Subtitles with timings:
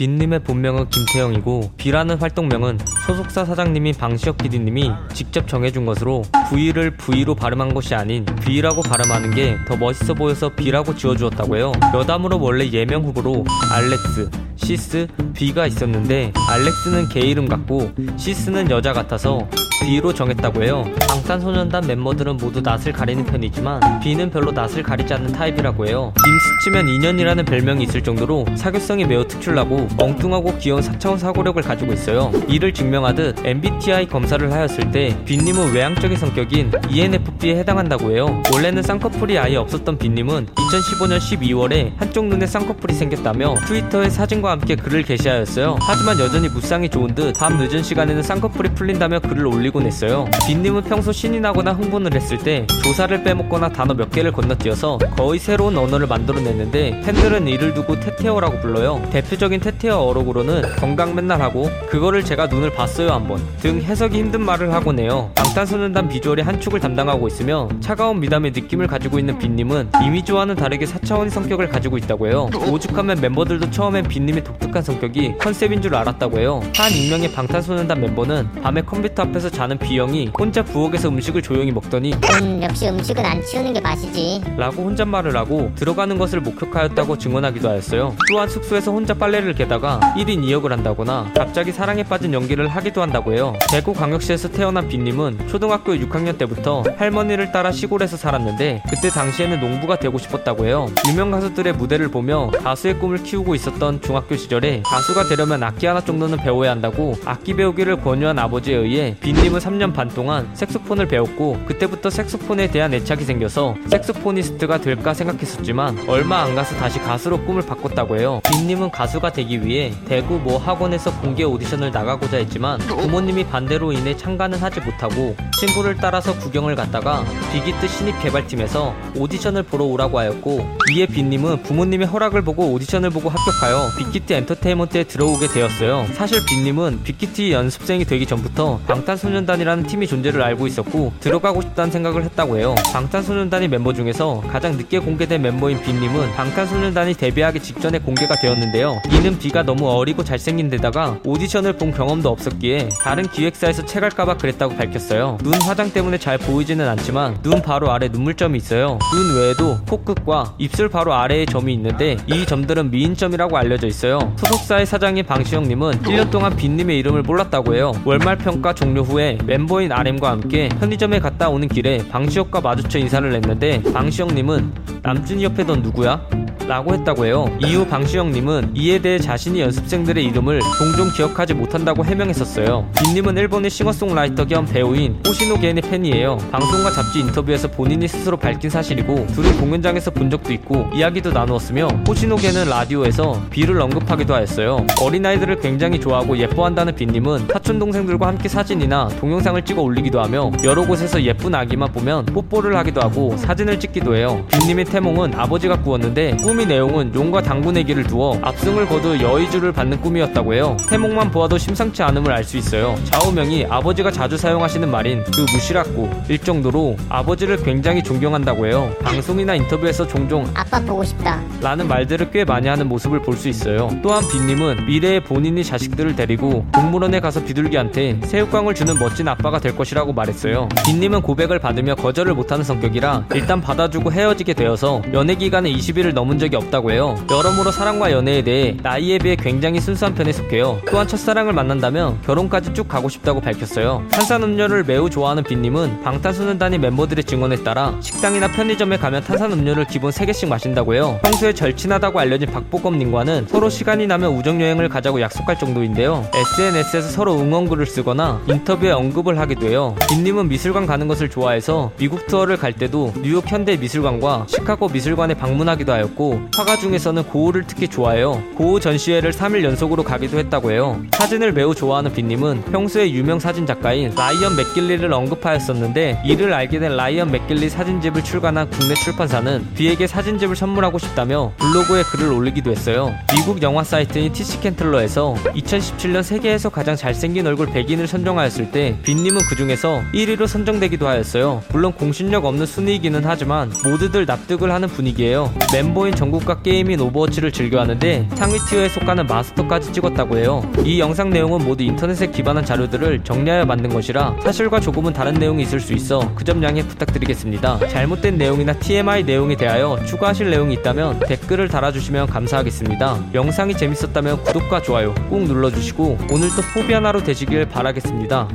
[0.00, 7.74] 뷔님의 본명은 김태형이고 뷔라는 활동명은 소속사 사장님인 방시혁 PD님이 직접 정해준 것으로 V를 브이로 발음한
[7.74, 11.72] 것이 아닌 뷔라고 발음하는 게 더 멋있어 보여서 뷔라고 지어주었다고요.
[11.92, 14.30] 여담으로 원래 예명 후보로 알렉스,
[14.60, 19.48] 식스, 뷔가 있었는데 알렉스는 개 이름 같고 식스는 여자 같아서
[19.82, 20.84] 뷔로 정했다고 해요.
[21.08, 26.12] 방탄소년단 멤버들은 모두 낯을 가리는 편이지만 뷔는 별로 낯을 가리지 않는 타입이라고 해요.
[26.22, 32.30] 김스치면 인연이라는 별명이 있을 정도로 사교성이 매우 특출나고 엉뚱하고 귀여운 4차원 사고력을 가지고 있어요.
[32.46, 38.42] 이를 증명하듯 MBTI 검사를 하였을 때 뷔님은 외향적인 성격인 ENFP에 해당한다고 해요.
[38.52, 45.02] 원래는 쌍꺼풀이 아예 없었던 뷔님은 2015년 12월에 한쪽 눈에 쌍꺼풀이 생겼다며 트위터에 사진과 함께 글을
[45.02, 45.76] 게시하였어요.
[45.80, 50.26] 하지만 여전히 무쌍이 좋은 듯 밤 늦은 시간에는 쌍꺼풀이 풀린다며 글을 올리곤 했어요.
[50.46, 55.78] 뷔님은 평소 신이 나거나 흥분을 했을 때 조사를 빼먹거나 단어 몇 개를 건너뛰어서 거의 새로운
[55.78, 59.00] 언어를 만들어냈는데 팬들은 이를 두고 테테어라고 불러요.
[59.10, 64.72] 대표적인 테테어 어록으로는 건강 맨날 하고 그거를 제가 눈을 봤어요 한번 등 해석이 힘든 말을
[64.72, 65.30] 하곤 해요.
[65.36, 71.30] 방탄소년단 비주얼의 한 축을 담당하고 있으며 차가운 미남의 느낌을 가지고 있는 뷔님은 이미지와는 다르게 4차원의
[71.30, 72.50] 성격을 가지고 있다고 해요.
[72.68, 76.60] 오죽하면 멤버들도 처음엔 뷔님의 독특한 성격이 컨셉인 줄 알았다고 해요.
[76.74, 82.14] 한 익명의 방탄소년단 멤버는 밤에 컴퓨터 앞에서 자는 뷔 형이 혼자 부엌에서 음식을 조용히 먹더니
[82.14, 84.42] 음, 역시 음식은 안 치우는 게 맛이지.
[84.56, 88.16] 라고 혼잣말을 하고 들어가는 것을 목격하였다고 증언하기도 하였어요.
[88.30, 93.54] 또한 숙소에서 혼자 빨래를 개다가 1인 2역을 한다거나 갑자기 사랑에 빠진 연기를 하기도 한다고 해요.
[93.70, 100.16] 대구 광역시에서 태어난 빈님은 초등학교 6학년 때부터 할머니를 따라 시골에서 살았는데 그때 당시에는 농부가 되고
[100.18, 100.88] 싶었다고 해요.
[101.08, 106.38] 유명 가수들의 무대를 보며 가수의 꿈을 키우고 있었던 중학교 시절에 가수가 되려면 악기 하나 정도는
[106.38, 112.68] 배워야 한다고 악기 배우기를 권유한 아버지에 의해 빈님은 3년 반 동안 색소폰을 배웠고 그때부터 색소폰에
[112.68, 118.40] 대한 애착이 생겨서 색소포니스트가 될까 생각했었지만 얼마 안 가서 다시 가수로 꿈을 바꿨다고 해요.
[118.50, 124.58] 빈님은 가수가 되기 위해 대구 모 학원에서 공개 오디션을 나가고자 했지만 부모님의 반대로 인해 참가는
[124.58, 131.62] 하지 못하고 친구를 따라서 구경을 갔다가 빅히트 신입 개발팀에서 오디션을 보러 오라고 하였고 이에 뷔님은
[131.62, 133.90] 부모님의 허락을 받고 오디션을 보고 합격하여
[134.20, 136.06] 빅히트 엔터테인먼트에 들어오게 되었어요.
[136.14, 142.58] 사실 뷔님은 빅히트 연습생이 되기 전부터 방탄소년단이라는 팀의 존재를 알고 있었고 들어가고 싶다는 생각을 했다고
[142.58, 142.74] 해요.
[142.92, 149.00] 방탄소년단의 멤버 중에서 가장 늦게 공개된 멤버인 뷔님은 방탄소년단이 데뷔하기 직전에 공개가 되었는데요.
[149.12, 155.38] 이는 뷔가 너무 어리고 잘생긴 데다가 오디션을 본 경험도 없었기에 다른 기획사에서 채갈까봐 그랬다고 밝혔어요.
[155.42, 158.98] 눈 화장 때문에 잘 보이지는 않지만 눈 바로 아래 눈물점이 있어요.
[159.12, 163.99] 눈 외에도 코끝과 입술 바로 아래에 점이 있는데 이 점들은 미인점이라고 알려져 있어요.
[164.36, 167.92] 소속사의 사장인 방시혁님은 1년 동안 뷔님의 이름을 몰랐다고 해요.
[168.06, 173.82] 월말 평가 종료 후에 멤버인 RM과 함께 편의점에 갔다 오는 길에 방시혁과 마주쳐 인사를 했는데
[173.92, 174.72] 방시혁님은
[175.02, 176.39] 남준이 옆에 넌 누구야?
[176.70, 177.50] 라고 했다고 해요.
[177.58, 182.88] 이후 방시혁님은 이에 대해 자신이 연습생들의 이름을 종종 기억하지 못한다고 해명했었어요.
[182.96, 186.38] 뷔님은 일본의 싱어송라이터 겸 배우인 호시노 겐의 팬이에요.
[186.52, 192.36] 방송과 잡지 인터뷰에서 본인이 스스로 밝힌 사실이고 둘이 공연장에서 본 적도 있고 이야기도 나누었으며 호시노
[192.36, 194.86] 겐은 라디오에서 뷔를 언급하기도 하였어요.
[195.02, 201.20] 어린아이들을 굉장히 좋아하고 예뻐한다는 뷔님은 사촌 동생들과 함께 사진이나 동영상을 찍어 올리기도 하며 여러 곳에서
[201.24, 204.46] 예쁜 아기만 보면 뽀뽀를 하기도 하고 사진을 찍기도 해요.
[204.52, 210.76] 빈님의 태몽은 아버지가 꾸었는데 꿈이 내용은 용과 길을 두어 압승을 거두 여의주를 받는 꿈이었다고 해요.
[210.88, 212.96] 태몽만 보아도 심상치 않음을 알 수 있어요.
[213.04, 218.92] 좌우명이 아버지가 자주 사용하시는 말인 그 무시라고 일 정도로 아버지를 굉장히 존경한다고 해요.
[219.02, 221.40] 방송이나 인터뷰에서 종종 아빠 보고 싶다.
[221.60, 223.88] 라는 말들을 꽤 많이 하는 모습을 볼 수 있어요.
[224.02, 230.12] 또한 빈님은 미래에 본인이 자식들을 데리고 동물원에 가서 비둘기한테 새우깡을 주는 멋진 아빠가 될 것이라고
[230.12, 230.68] 말했어요.
[230.84, 236.49] 빈님은 고백을 받으며 거절을 못하는 성격이라 일단 받아주고 헤어지게 되어서 연애 기간에 20일을 넘은 적이
[236.56, 237.16] 없다고 해요.
[237.30, 240.80] 여러모로 사랑과 연애에 대해 나이에 비해 굉장히 순수한 편에 속해요.
[240.90, 244.02] 또한 첫사랑을 만난다면 결혼까지 쭉 가고 싶다고 밝혔어요.
[244.10, 250.94] 탄산음료를 매우 좋아하는 뷔님은 방탄소년단의 멤버들의 증언에 따라 식당이나 편의점에 가면 탄산음료를 기본 3개씩 마신다고
[250.94, 251.18] 해요.
[251.22, 256.28] 평소에 절친하다고 알려진 박보검님과는 서로 시간이 나면 우정여행을 가자고 약속할 정도인데요.
[256.34, 259.94] SNS에서 서로 응원글을 쓰거나 인터뷰에 언급을 하기도 해요.
[260.08, 265.92] 뷔님은 미술관 가는 것을 좋아해서 미국 투어를 갈 때도 뉴욕 현대 미술관과 시카고 미술관에 방문하기도
[265.92, 268.42] 하였고 화가 중에서는 고흐를 특히 좋아해요.
[268.56, 271.00] 고흐 전시회를 3일 연속으로 가기도 했다고 해요.
[271.12, 277.30] 사진을 매우 좋아하는 뷔님은 평소에 유명 사진 작가인 라이언 맥긴리를 언급하였었는데 이를 알게 된 라이언
[277.30, 283.14] 맥긴리 사진집을 출간한 국내 출판사는 뷔에게 사진집을 선물하고 싶다며 블로그에 글을 올리기도 했어요.
[283.34, 289.56] 미국 영화 사이트인 TC Candler에서 2017년 세계에서 가장 잘생긴 얼굴 100인을 선정하였을 때 뷔님은 그
[289.56, 291.62] 중에서 1위로 선정되기도 하였어요.
[291.72, 295.52] 물론 공신력 없는 순위이기는 하지만 모두들 납득을 하는 분위기예요.
[295.72, 300.62] 멤버인 정국과 게임인 오버워치를 즐겨하는데 상위 티어에 속하는 마스터까지 찍었다고 해요.
[300.84, 305.80] 이 영상 내용은 모두 인터넷에 기반한 자료들을 정리하여 만든 것이라 사실과 조금은 다른 내용이 있을
[305.80, 307.78] 수 있어 그 점 양해 부탁드리겠습니다.
[307.88, 313.30] 잘못된 내용이나 TMI 내용에 대하여 추가하실 내용이 있다면 댓글을 달아주시면 감사하겠습니다.
[313.34, 318.48] 영상이 재밌었다면 구독과 좋아요 꾹 눌러주시고 오늘도 포비한 하루 되시길 바라겠습니다.